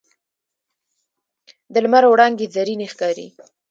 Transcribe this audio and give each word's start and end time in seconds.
د 1.73 1.75
لمر 1.83 2.03
وړانګې 2.07 2.47
زرینې 2.55 2.87
ښکاري 2.93 3.27